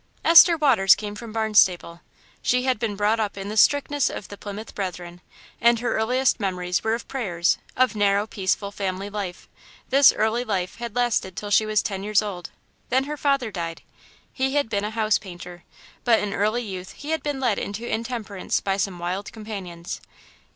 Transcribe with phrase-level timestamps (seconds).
[0.25, 2.01] Esther Waters came from Barnstaple.
[2.41, 5.21] She had been brought up in the strictness of the Plymouth Brethren,
[5.61, 9.47] and her earliest memories were of prayers, of narrow, peaceful family life.
[9.89, 12.49] This early life had lasted till she was ten years old.
[12.89, 13.83] Then her father died.
[14.33, 15.65] He had been a house painter,
[16.03, 20.01] but in early youth he had been led into intemperance by some wild companions.